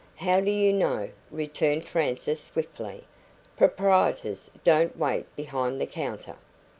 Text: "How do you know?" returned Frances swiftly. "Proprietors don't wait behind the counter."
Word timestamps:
"How 0.15 0.39
do 0.41 0.49
you 0.49 0.73
know?" 0.73 1.11
returned 1.29 1.83
Frances 1.85 2.41
swiftly. 2.41 3.03
"Proprietors 3.55 4.49
don't 4.63 4.97
wait 4.97 5.27
behind 5.35 5.79
the 5.79 5.85
counter." 5.85 6.37